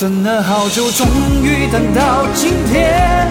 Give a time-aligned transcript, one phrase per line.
[0.00, 1.06] 等了好久，终
[1.44, 3.28] 于等到今天；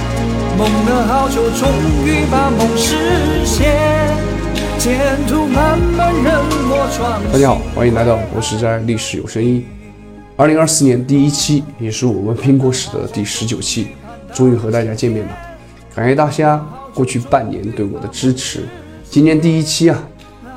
[0.56, 1.68] 梦了好久，终
[2.06, 4.16] 于把梦实现。
[4.78, 6.32] 前途漫漫，任
[6.70, 7.20] 我闯。
[7.34, 9.66] 大家好，欢迎来到博士斋历史有声音。
[10.38, 13.88] 二零二四年第一期，也是我们苹果史的第十九期，
[14.32, 15.32] 终于和大家见面了。
[15.96, 16.64] 感谢大家
[16.94, 18.70] 过去半年对我的支持。
[19.10, 19.98] 今年第一期啊，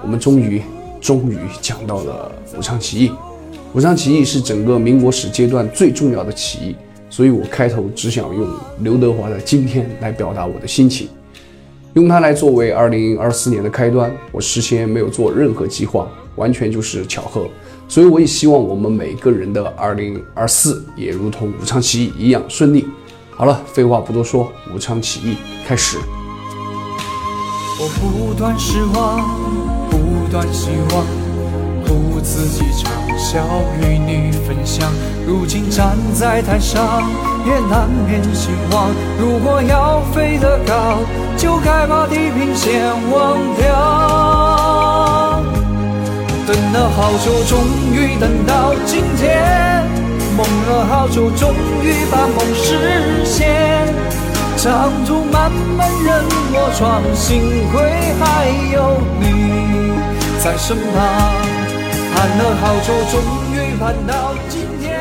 [0.03, 0.61] 我们终于
[1.01, 3.11] 终于讲到了武昌起义。
[3.75, 6.77] 武昌起义是整个民国史阶段最重要的起义，
[7.09, 8.47] 所以我开头只想用
[8.81, 11.09] 刘德华的《今天》来表达我的心情，
[11.95, 14.15] 用它来作为二零二四年的开端。
[14.31, 16.07] 我事先没有做任何计划，
[16.37, 17.49] 完全就是巧合。
[17.89, 22.85] 所以我也希望我们每个人的二零二四也如同武昌起义一样顺利。
[23.31, 25.37] 好了，废话不多说，武昌起义
[25.67, 25.97] 开始。
[27.81, 31.07] 我不断失望，不断希望，
[31.87, 33.02] 苦自己长。
[33.23, 33.39] 笑
[33.81, 34.91] 与你分享，
[35.25, 37.09] 如今站在台上
[37.47, 38.91] 也难免心慌。
[39.17, 40.99] 如果要飞得高，
[41.37, 45.41] 就该把地平线忘掉。
[46.49, 47.61] 等了好久，终
[47.95, 49.87] 于等到今天；
[50.37, 53.95] 梦了好久，终于把梦实现。
[54.57, 57.81] 长途漫漫任我闯，幸亏
[58.19, 59.23] 还有你
[60.43, 61.62] 在身旁。
[62.15, 63.21] 盼了好久，终
[63.53, 65.01] 于盼到今天。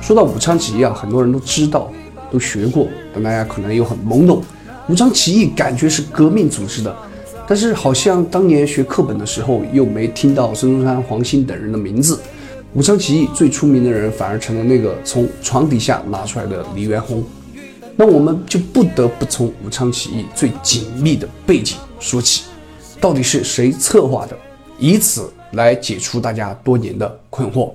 [0.00, 1.92] 说到武昌起义啊，很多人都知道，
[2.30, 4.42] 都学过，但大家可能又很懵懂。
[4.88, 6.94] 武昌起义感觉是革命组织的，
[7.46, 12.20] 但是好像当年学课本的时候又没听到孙中山、黄兴等人的名字。
[12.74, 17.24] 武昌起义最出名的人反而成了那个从床底下拿出来的李元洪。
[17.96, 22.44] 那我们就不得不从武昌起义最紧密的背景说起，
[23.00, 24.36] 到底是谁策划的？
[24.78, 25.30] 以此。
[25.52, 27.72] 来解除大家多年的困惑。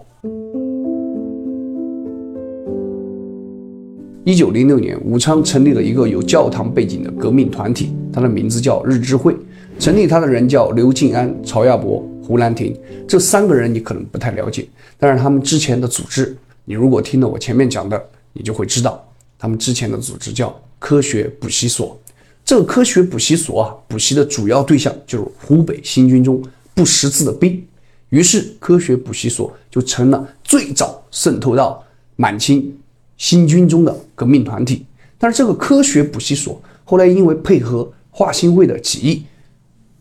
[4.24, 9.36] 一九零六年，武昌成立了一个有教堂背景的革命团体，它的名字叫日知会。
[9.80, 12.78] 成立它的人叫刘敬安、曹亚伯、胡兰亭。
[13.08, 14.68] 这三个人你可能不太了解，
[15.00, 18.00] 但是他们之前的组织，你如果听了我前面讲的，
[18.32, 19.04] 你就会知道，
[19.40, 22.00] 他们之前的组织叫科学补习所。
[22.46, 26.40] 这个科学补习所啊，补习的主要对象就是湖北新军中
[26.74, 27.66] 不识字的兵。
[28.10, 31.82] 于是，科学补习所就成了最早渗透到
[32.16, 32.78] 满清
[33.16, 34.86] 新军中的革命团体。
[35.18, 39.24] 但是，这个科学补习所后来因为配合华兴会的起义，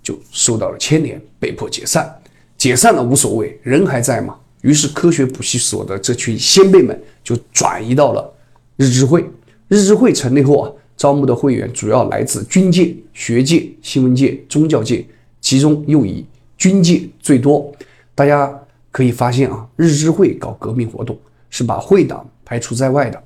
[0.02, 2.12] 就受到了牵连，被迫解散。
[2.58, 4.36] 解散了无所谓，人还在嘛。
[4.62, 8.34] 于是，科学补习所的这群先辈们就转移到了
[8.76, 9.24] 日知会。
[9.68, 15.06] 日知会成立后啊，招募的会员主要来自军界、学界、新闻界、宗教界，
[15.40, 16.24] 其中又以
[16.60, 17.72] 军界最多。
[18.14, 18.52] 大家
[18.92, 23.20] 可以发现啊，日知会搞革命活动是把会党排除在外的。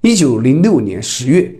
[0.00, 1.52] 一九零六年十月，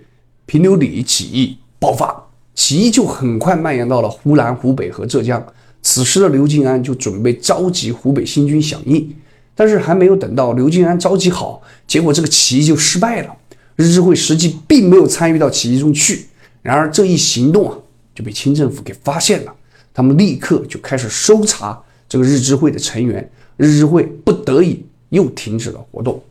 [0.47, 5.45] 平流里起义爆发，起义就很快蔓延到了湖南、湖北和浙江。
[5.83, 9.15] 此时的刘敬安就准备召集湖北新军响应，
[9.55, 13.37] 但是还没有等到刘敬安召集好，结果这个起义就失败了。
[13.77, 16.27] 日知会实际并没有参与到起义中去。
[16.63, 17.79] 然而这一行动啊，
[18.15, 19.55] 就被清政府给发现了，
[19.99, 21.77] 他们立刻就开始搜查。
[22.09, 26.23] 这个日知会的成员，日知会不得已又停止了活动。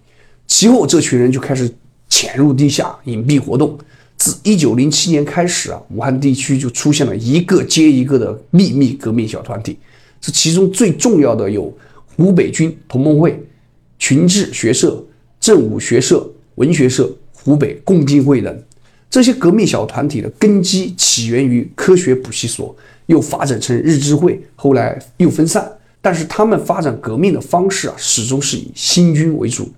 [0.48, 1.70] 其后，这群人就开始
[2.08, 3.78] 潜入地下隐蔽活动。
[4.16, 9.78] 自一九零七年开始啊，武汉地区就出现了一个接一个的秘密革命小团体。
[10.22, 11.78] 这其中最重要的有
[12.16, 13.38] 湖北军同盟会、
[14.00, 15.04] 群智学社、
[15.42, 16.26] 正武学社、
[16.56, 18.64] 文学社、湖北共进会等。
[19.10, 22.74] 这些革命小团体的根基起源于科学补习所。
[23.08, 25.70] 又发展成日知会，后来又分散，
[26.02, 29.70] 但是他们发展革命的方式啊，始终是以新军为主。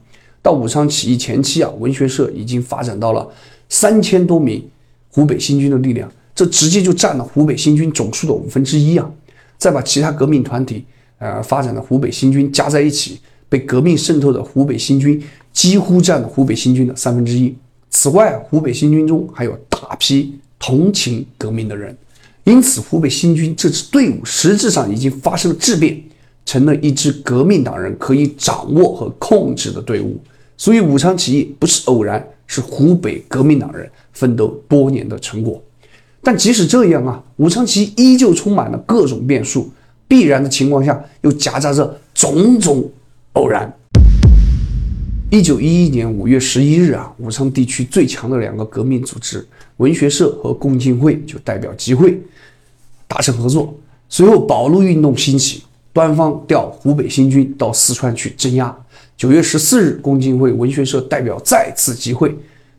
[0.42, 3.28] 到武昌起义前期啊，文学社已经发展到了
[3.68, 4.64] 三千多名
[5.12, 9.10] 湖北新军的力量，这直接就占了湖北新军总数的五分之一啊！
[9.58, 10.86] 再把其他革命团体，
[11.18, 13.20] 呃，发展的湖北新军加在一起，
[13.50, 17.54] 被革命渗透的湖北新军几乎占了湖北新军的三分之一。
[17.90, 21.96] 此外，湖北新军中还有大批同情革命的人。
[22.50, 26.02] 因此，湖北新军这支队伍实质上已经发生了质变，
[26.48, 30.20] 成了一支革命党人可以掌握和控制的队伍。
[30.58, 35.64] 所以，武昌起义不是偶然，是湖北革命党人奋斗多年的成果。
[36.24, 39.72] 但即使这样啊，武昌起义依旧充满了各种变数，
[40.08, 42.90] 必然的情况下又夹杂着种种
[43.34, 43.72] 偶然。
[45.30, 49.48] 一九一一年五月十一日啊，武昌地区最强的两个革命组织——
[49.78, 52.20] 文学社和共进会，就代表集会。
[53.10, 53.74] 达成合作，
[54.08, 58.74] 随后保路运动兴起，端方调湖北新军到四川去镇压，
[59.18, 62.34] 九月十四日，共进会文学社代表再次集会，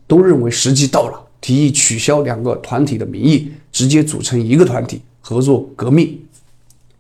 [0.06, 6.16] 都认为时机到了，提议取消两个团体的名义，直接组成一个团体，合作革命。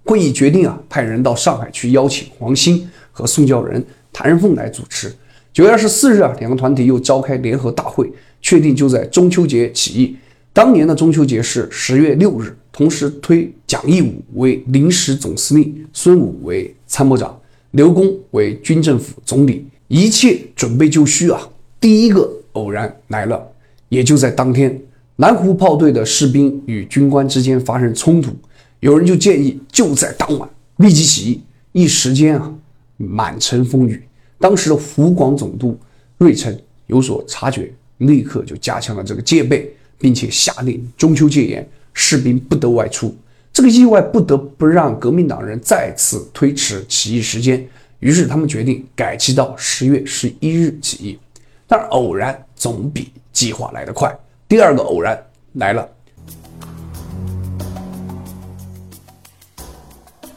[0.04, 5.14] 会议决定啊，派人到上海去邀请黄兴和宋教仁、谭仁凤来主持。
[5.52, 8.10] 九月二十四日啊，两个团体又召开联合大会，
[8.42, 10.16] 确定就在中秋节起义。
[10.52, 17.38] 当年的中秋节是十月六日，同时推蒋义武为临时总司令，孙武为参谋长，
[17.72, 21.40] 刘公为军政府总理，一切准备就绪啊。
[21.80, 23.46] 第一个偶然来了，
[23.88, 24.80] 也就在当天，
[25.16, 28.32] 南湖炮队的士兵与军官之间发生冲突。
[28.80, 31.40] 有人就建议就在当晚立即起义，
[31.72, 32.54] 一时间啊
[32.96, 34.02] 满城风雨。
[34.38, 35.78] 当时的湖广总督
[36.16, 36.56] 瑞成
[36.86, 43.14] 有所察觉，立刻就加强了这个戒备，并且下令中秋戒严，士兵不得外出。
[43.52, 47.66] 这个意外不得不让革命党人再次推迟起义时间，
[47.98, 51.18] 于是他们决定改期到十月十一日起义。
[51.66, 54.16] 但偶然总比计划来得快，
[54.48, 55.20] 第二个偶然
[55.54, 55.88] 来了。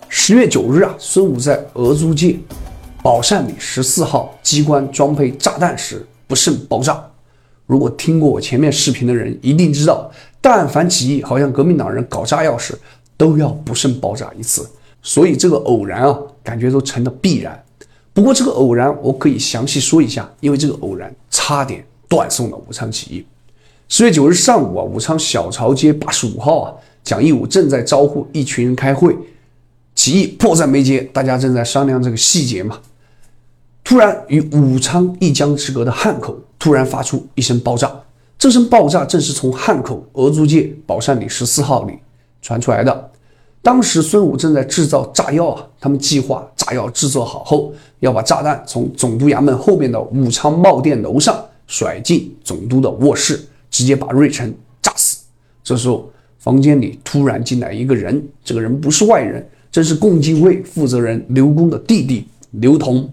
[0.09, 2.37] 十月九日啊，孙武在俄租界
[3.01, 7.03] 宝善里十四号机关装配炸弹时不慎爆炸。
[7.65, 10.11] 如果听过我前面视频的人一定知道，
[10.43, 12.77] 但凡起义，好像革命党人搞炸药时
[13.15, 14.69] 都要不慎爆炸一次。
[15.01, 17.63] 所以这个偶然啊，感觉都成了必然。
[18.11, 23.25] 不过这个偶然我可以详细说一下，因为这个偶然差点断送了武昌起义。
[23.87, 26.73] 十月九日上午啊，武昌小朝街八十五号啊，
[27.05, 29.15] 蒋义武正在招呼一群人开会。
[29.95, 32.79] 起义迫在眉睫，大家正在商量这个细节嘛。
[33.81, 38.02] 突然，与武昌一江之隔的汉口突然发出一声爆炸，
[38.43, 41.93] 这声爆炸正是从汉口俄租界宝善里十四号里
[42.41, 43.11] 传出来的。
[43.61, 53.39] 当时孙武正在制造炸药啊，他们计划炸药制作好后，要把炸弹从总督衙门后面的武昌贸店楼上甩进总督的卧室，
[53.71, 55.19] 直接把瑞成炸死。
[55.63, 59.47] 这时候，房间里突然进来一个人，这个人不是外人。
[59.71, 63.09] 正是共进会负责人刘公的弟弟刘同，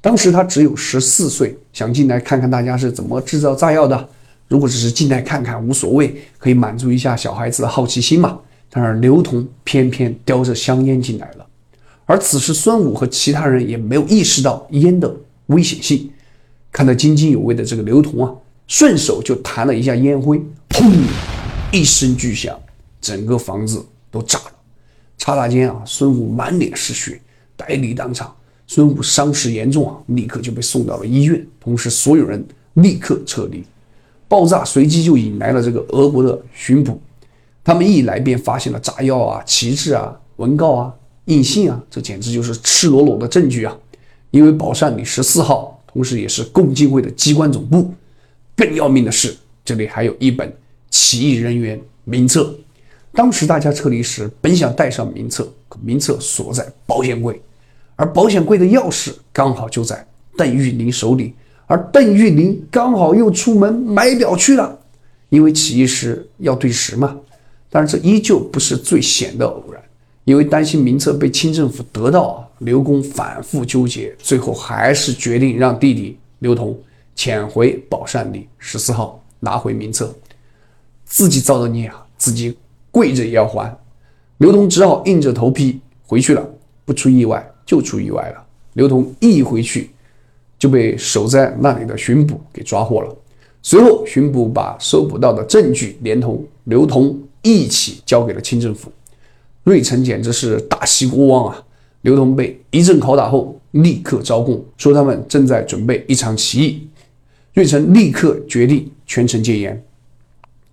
[0.00, 4.08] 当时他只有十四岁，想进来看看大家是怎么制造炸药的。
[4.52, 8.38] 如果只是进来看看无所谓，可以满足一下小孩子的好奇心嘛。
[8.68, 11.46] 但是刘同偏偏叼着香烟进来了，
[12.04, 15.10] 而此时孙武和其他人也没有意识到烟的
[15.46, 16.10] 危险性。
[16.70, 18.30] 看得津津有味的这个刘同啊，
[18.66, 20.38] 顺手就弹了一下烟灰，
[20.68, 20.92] 砰，
[21.72, 22.54] 一声巨响，
[23.00, 24.52] 整个房子都炸了。
[25.16, 27.18] 刹那间啊，孙武满脸是血，
[27.56, 28.30] 呆立当场。
[28.66, 31.42] 孙武伤势严重啊，立刻就被送到了医院。
[31.58, 32.44] 同时，所有人
[32.74, 33.64] 立刻撤离。
[34.32, 36.98] 爆炸随即就引来了这个俄国的巡捕，
[37.62, 40.94] 他们一来便发现了炸药啊、旗帜啊、文告啊、
[41.26, 43.76] 印信啊，这简直就是赤裸裸的证据啊！
[44.30, 47.92] 因为宝善里十四号，同时也是共进会的机关总部。
[48.56, 49.36] 更要命的是，
[49.66, 50.50] 这里还有一本
[50.88, 52.54] 起义人员名册。
[53.12, 57.38] 当时大家撤离时，本想带上名册，可名册锁在保险柜，
[57.96, 60.06] 而保险柜的钥匙刚好就在
[60.38, 61.34] 邓玉林手里，
[61.66, 64.78] 而邓玉林刚好又出门买表去了，
[65.28, 67.16] 因为起义时要对时嘛。
[67.70, 69.82] 但是这依旧不是最险的偶然，
[70.24, 76.78] 因为担心名册被清政府得到啊，刘公反复纠结，最后还是决定让弟弟刘同
[77.14, 80.14] 潜回宝善里十四号拿回名册，
[81.04, 82.56] 自己造的孽啊，自己。
[82.94, 83.74] 跪着也要还，
[84.36, 86.46] 刘同只好硬着头皮回去了。
[86.84, 88.44] 不出意外就出意外了。
[88.74, 89.88] 刘同一回去
[90.62, 93.12] 就被守在那里的巡捕给抓获了。
[93.62, 98.88] 随后，巡捕把搜捕到的证据连同刘同一起交给了清政府。
[99.64, 101.64] 瑞成简直是大喜过望啊！
[102.02, 106.86] 刘同被一阵拷打后，立刻招供，说他们正在准备一场起义。
[107.54, 109.84] 瑞成立刻决定全城戒严，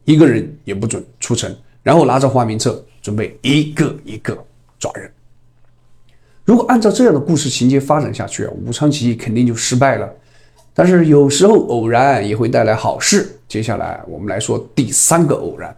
[0.05, 1.51] 一个人也不准出城。
[1.81, 4.38] 然后拿着花名册，准备一个一个
[4.77, 5.12] 抓人。
[6.49, 10.09] 如果按照这样的故事情节发展下去啊，武昌起义肯定就失败了。
[10.73, 13.37] 但是有时候偶然也会带来好事。
[13.47, 15.77] 接下来我们来说第三个偶然。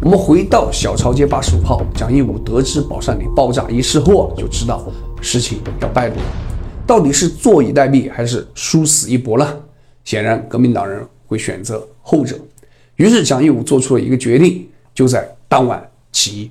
[0.00, 6.22] 我们回到小朝街八十五号，蒋义武得知宝善里爆炸一事后，就知道事情要败露了。
[6.86, 9.46] 到底是坐以待毙，还是殊死一搏呢？
[10.02, 11.06] 显然，革命党人。
[11.26, 12.38] 会选择后者，
[12.96, 15.82] 于是蒋义武做出了一个决定，就在当晚
[16.12, 16.50] 起义。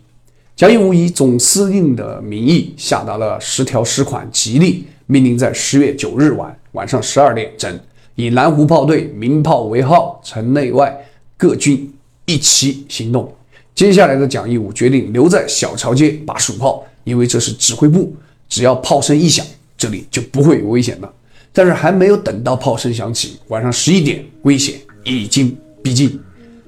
[0.56, 7.80] 蒋义武以总司令的名义下达了十条十款起义令，命令在十月九日晚晚上十二点整，
[8.16, 10.96] 以南湖炮队鸣炮为号，城内外
[11.38, 11.92] 各军
[12.26, 13.34] 一齐行动。
[13.74, 18.14] 接下来的蒋义武决定留在小朝街把守炮，因为这是指挥部，
[18.48, 19.44] 只要炮声一响，
[19.78, 21.12] 这里就不会有危险了。
[21.54, 26.20] 但是还没有等到炮声响起，晚上十一点，危险已经逼近，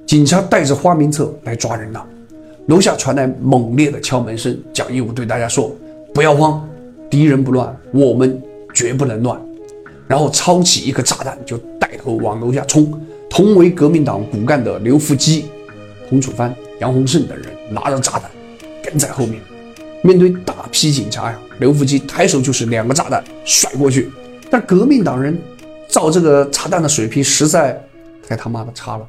[0.08, 2.08] 警察带着花名册来抓人了。
[2.68, 5.76] 楼下传来猛烈的敲门声，蒋义武对大家说
[6.14, 6.66] ：“不要慌，
[7.10, 8.42] 敌人不乱，我们
[8.74, 9.40] 绝不能乱。”
[10.08, 12.94] 然后抄起一颗炸弹，就带头往楼下冲。
[13.30, 15.46] 同为革命党骨干的刘福基、
[16.08, 18.32] 洪楚帆、杨洪胜等人拿着炸弹
[18.84, 19.42] 跟在后面。
[20.02, 24.10] 面对大批警察呀，刘福基抬手就是两个炸弹甩过去。
[24.50, 25.38] 但革命党人
[25.88, 27.82] 造这个炸弹的水平实在
[28.28, 29.08] 太他妈的差了，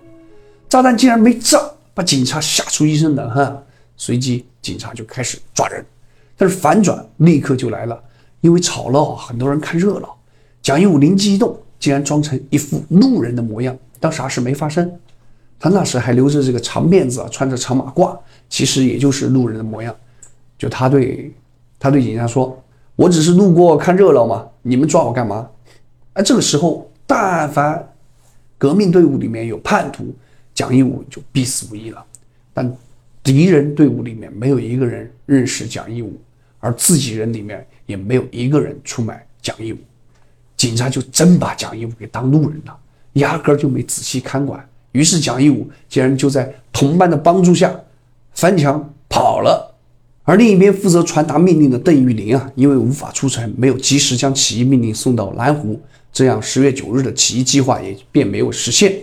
[0.68, 1.60] 炸弹竟然没炸，
[1.94, 3.64] 把警察吓出一身冷汗。
[3.96, 5.84] 随即警察就开始抓人，
[6.36, 8.02] 但是反转立刻就来了，
[8.40, 10.16] 因为吵闹，很多人看热闹。
[10.60, 14.92] 蒋英武灵机一动，竟然装成一副路人的模样，当啥事没发生。
[15.60, 19.94] 他那时还留着这个长辫子啊，穿着长马褂，其实也就是路人的模样。
[20.58, 21.32] 就他对
[21.78, 22.60] 他对警察说
[22.96, 25.48] ：“我只是路过看热闹嘛，你们抓我干嘛？”
[26.12, 27.94] 而这个时候，但凡
[28.58, 30.12] 革命队伍里面有叛徒，
[30.54, 32.04] 蒋义武就必死无疑了。
[32.52, 32.72] 但
[33.22, 36.18] 敌人队伍里面没有一个人认识蒋义武，
[36.60, 39.78] 而自己人里面也没有一个人出卖蒋义武。
[40.56, 42.78] 警察就真把蒋义武给当路人了，
[43.14, 44.64] 压根儿就没仔细看管。
[44.92, 47.74] 于是蒋义武竟然就在同伴的帮助下
[48.32, 49.74] 翻墙跑了。
[50.22, 55.78] 而另一边负责传达命令的邓玉林啊，因为无法出城，没有及时将起义命令送到蓝湖，
[56.12, 58.94] 这样十月九日的起义计划也便没有实现。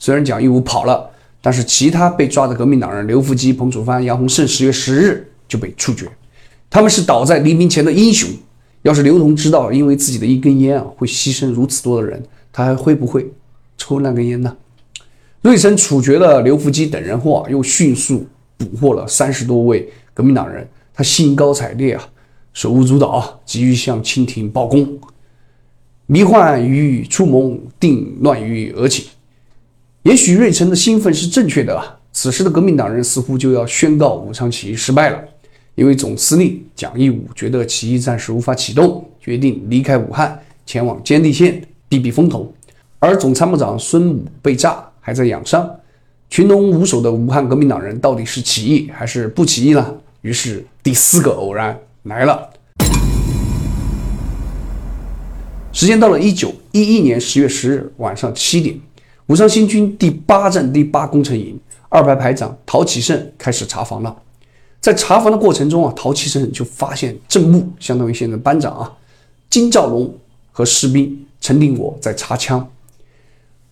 [0.00, 1.08] 虽然蒋义武跑了，
[1.40, 6.08] 但是其他被抓的革命党人刘福基、彭楚藩、杨洪胜，十月十日就被处决。
[6.68, 8.28] 他们是倒在黎明前的英雄。
[8.82, 13.30] 要是刘同知道，因为自己的一根烟啊，会牺牲如此多的人，他还会不会
[13.76, 14.56] 抽那根烟呢？
[15.42, 18.26] 瑞森处决了刘福基等人后啊，又迅速
[18.56, 22.08] 捕获了三十多位革命党人，他兴高采烈啊，
[22.54, 24.98] 手舞足蹈，急于向清廷报功。
[26.06, 29.10] 迷幻于初萌，定乱于俄起。
[30.02, 35.22] 也许瑞臣的兴奋是正确的啊，此时的革命党人似乎就要宣告武昌起义失败了。
[35.74, 42.50] 因为总司令蒋义武觉得起义暂时无法启动，决定离开武汉，前往坚定县避避风头。
[42.98, 45.70] 而总参谋长孙武被炸，还在养伤。
[46.30, 49.94] 群龙无首的武汉革命党人到底是起义还是不起义呢？
[50.22, 52.48] 于是第四个偶然来了。
[55.72, 58.76] 时间到了一九一一年十月十日晚上七点，
[59.30, 61.56] 武昌新军第八战第八工程营
[61.88, 64.22] 二排排长陶启胜开始查房了。
[64.80, 68.92] 在查房的过程中啊，陶启胜就发现正部，相当于现在班长啊，
[69.48, 70.12] 金兆龙
[70.50, 72.68] 和士兵陈定国在查枪，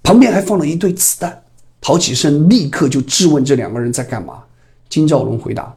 [0.01, 1.43] 旁边还放了一堆子弹。
[1.81, 4.45] 陶启胜立刻就质问这两个人在干嘛。
[4.89, 5.75] 金兆龙回答：“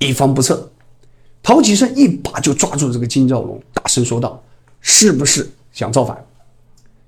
[0.00, 0.70] 以防不测。”
[1.42, 4.42] 陶启胜一把就抓住这个金兆龙，大声说道
[4.82, 6.22] ：“是不是想造反？”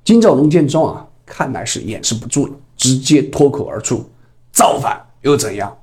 [0.02, 4.08] 金兆龙见状啊，看来是掩饰不住了，直接脱口而出
[4.52, 5.76] ：“造反又怎样？”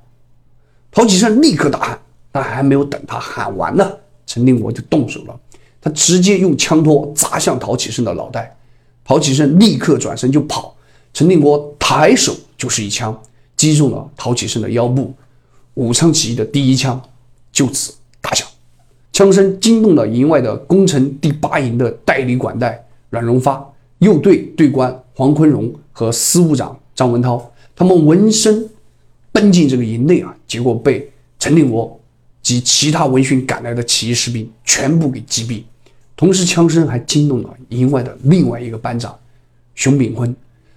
[0.90, 1.98] 陶启胜立刻大喊，
[2.32, 3.88] 但还没有等他喊完呢，
[4.26, 5.38] 陈定国就动手了。
[5.80, 8.56] 他直接用枪托砸向陶启胜的脑袋，
[9.04, 10.74] 陶启胜立刻转身就跑。
[11.12, 13.20] 陈定国抬手就是一枪，
[13.54, 15.14] 击中了陶启胜的腰部。
[15.74, 17.00] 武昌起义的第一枪
[17.52, 18.48] 就此打响，
[19.12, 23.64] 枪声惊动了营外的工程第八营的代理管带阮荣发、
[24.04, 28.68] 右队队官黄坤荣和司务长张文涛，他们闻声。
[29.32, 31.98] 奔进这个营内啊，结果被陈定国
[32.40, 35.64] 及其他闻讯赶来的起义士兵全部给击毙。
[36.14, 39.18] 同时，枪声还惊动了营外的另外一个班长
[39.74, 40.32] 熊炳坤。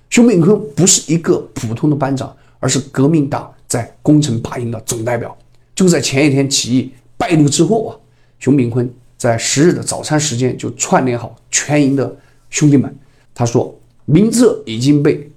[0.09, 5.37] 熊炳坤不是一个普通的班长，而是革命党在攻城八营的总代表。
[5.75, 7.93] 就在前一天起义败露之后啊，
[8.39, 12.15] 熊炳坤在十日的早餐时间就串联好全营的
[12.49, 12.91] 兄弟们，
[13.37, 15.29] 他说：“名册已经被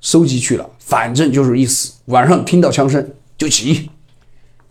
[0.00, 3.04] 收集去了。”反正就是一死，晚上听到枪声
[3.36, 3.90] 就起义。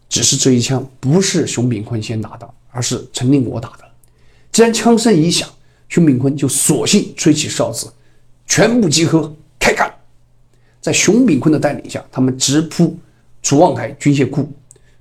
[0.08, 3.84] 只是这一枪不是熊炳坤先打的，而是陈定国打的。
[4.54, 5.50] 既然枪声一响，
[5.90, 7.92] 熊炳坤就索性吹起哨子，
[8.48, 9.94] 全部集合开干。
[10.80, 12.98] 在熊炳坤的带领下，他们直扑
[13.42, 14.50] 楚望台军械库，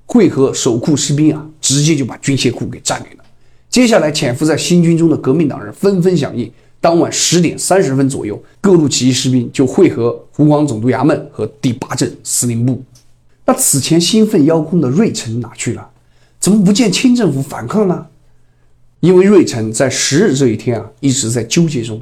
[0.07, 3.25] 会合守库士兵啊，直接就把军械库给占领了。
[3.69, 6.51] 接下来潜伏在新军中的革命党人纷纷响应。
[6.81, 12.83] 当晚十点三十分左右，各路起义士兵就汇合湖广总督衙门和第八镇司令部。
[13.45, 15.91] 那此前兴奋邀功的瑞城哪去了？
[16.39, 18.07] 怎么不见清政府反抗呢？
[19.01, 22.01] 因为瑞城在十日这一天啊，一直在纠结中。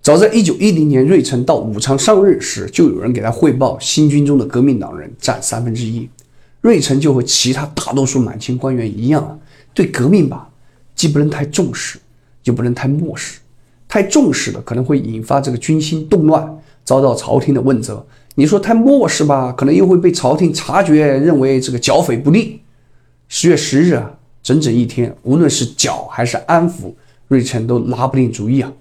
[0.00, 6.08] 早在一九一零年，瑞城到武昌上任时，就有人给他汇报，新军中的革命党人占三分之一。
[6.60, 9.36] 瑞臣就和其他大多数满清官员一样啊，
[9.74, 10.48] 对革命吧，
[10.94, 11.98] 既不能太重视，
[12.44, 13.38] 又不能太漠视。
[13.92, 16.42] 太重视了，可能会引发这个军心动乱，
[16.82, 18.02] 遭到朝廷的问责。
[18.36, 22.58] 你说太漠视吧，可能又会被朝廷察觉，认为这个剿匪不利。
[23.28, 24.10] 十月十日啊，
[24.42, 26.94] 整整一天，无论是剿还是安抚，
[27.28, 28.72] 瑞成都拿不定主意啊。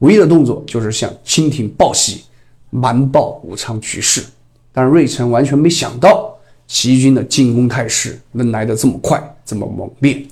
[0.00, 2.24] 唯一的动作就是向清廷报喜，
[2.68, 4.22] 瞒报武昌局势。
[4.70, 10.22] 但瑞成完全没想到，起义军的进攻态势能来得这么快，这么猛烈。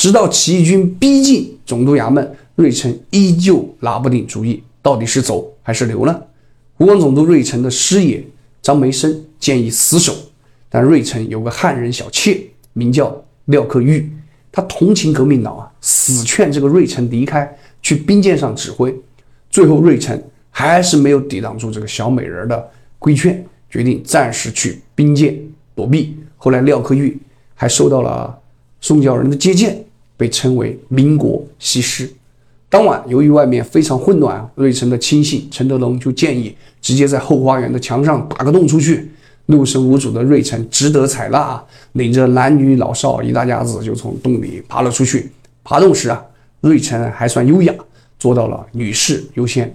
[0.00, 2.34] 直到起义军逼近总督衙门。
[2.54, 6.22] 瑞成依旧拿不定主意，到底是走还是留呢？
[6.78, 8.24] 湖广总督瑞成的师爷
[8.62, 10.14] 张梅生建议死守，
[10.70, 12.40] 但瑞成有个汉人小妾，
[12.72, 13.14] 名叫
[13.44, 14.10] 廖克玉，
[14.50, 18.94] 他同情革命党啊，死劝这个瑞成离开，去兵舰上指挥。
[19.50, 20.18] 最后瑞成
[20.50, 25.38] 还是没有抵挡住这个小美人的规劝，决定暂时去兵舰
[25.74, 26.16] 躲避。
[26.38, 27.18] 后来廖克玉
[27.54, 28.38] 还受到了
[28.80, 29.82] 宋教仁的接见，
[30.20, 32.06] 被称为民国西施。
[32.68, 39.10] 当晚，由于外面非常混乱，瑞成的亲信陈德龙就建议直接在后花园的墙上打个洞出去。
[39.46, 45.30] 六神无主的瑞成只得采纳，领着男女老少一大家子就从洞里爬了出去。
[45.64, 46.22] 爬洞时啊，
[46.60, 47.74] 瑞成还算优雅，
[48.18, 49.74] 做到了女士优先。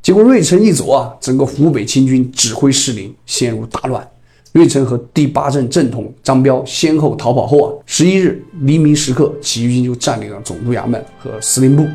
[0.00, 4.08] 结果瑞成一走啊，整个湖北清军指挥失灵，陷入大乱。
[4.52, 11.86] 瑞成和第八镇正统张彪先后逃跑后啊，十一日黎明时刻，起义军就占领了总督衙门和司令部。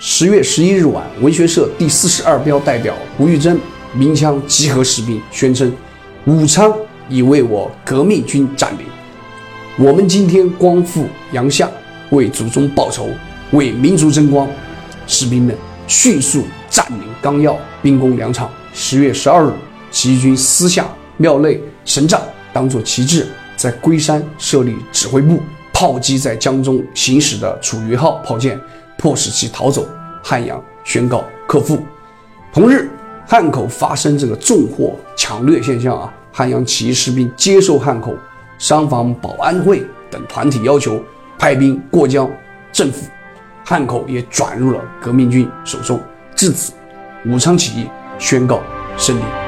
[0.00, 3.60] 十月十一日晚，文学社第四十二标代表胡玉珍
[3.92, 5.70] 鸣枪集合士兵，宣称
[6.24, 6.74] 武昌
[7.10, 8.86] 已为我革命军占领。
[9.78, 11.70] 我们今天光复阳夏，
[12.10, 13.06] 为祖宗报仇，
[13.52, 14.48] 为民族争光。
[15.06, 15.54] 士兵们
[15.86, 18.50] 迅速占领纲要，兵工粮场。
[18.72, 19.52] 十月十二日，
[19.90, 22.20] 起义军私下庙内神杖
[22.52, 23.26] 当作旗帜，
[23.56, 25.40] 在龟山设立指挥部，
[25.72, 28.60] 炮击在江中行驶的楚瑜号炮舰。
[28.98, 29.86] 迫使其逃走，
[30.24, 31.80] 汉阳宣告克复。
[32.52, 32.90] 同日，
[33.26, 36.12] 汉口发生这个纵火抢掠现象啊！
[36.32, 38.12] 汉阳起义士兵接受汉口
[38.58, 41.00] 商坊保安会等团体要求，
[41.38, 42.28] 派兵过江
[42.72, 43.04] 镇抚，
[43.64, 45.98] 汉口也转入了革命军手中。
[46.34, 46.72] 至此，
[47.24, 48.60] 武昌起义宣告
[48.98, 49.47] 胜利。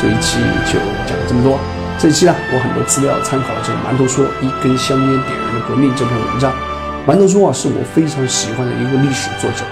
[0.00, 0.38] 这一期
[0.70, 1.58] 就讲了这么多。
[1.98, 6.52] 这一期呢，我很多资料参考了这个馒头说《一根香烟点燃了革命》这篇文章。
[7.06, 9.64] 馒头说啊，是我非常喜欢的一个历史作者，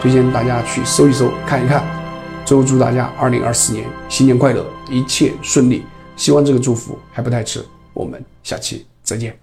[0.00, 1.82] 推荐大家去搜一搜看一看。
[2.44, 5.84] 最后祝大家二零二四年新年快乐，一切顺利。
[6.16, 7.64] 希望这个祝福还不太迟。
[7.94, 9.41] 我们下期再见。